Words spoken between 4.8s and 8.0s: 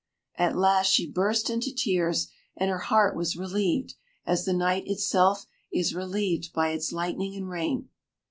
itself is relieved by its lightning and rain.